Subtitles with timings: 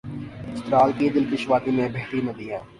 [0.55, 2.61] چترال کی دل کش وادی میں بہتی ندیاں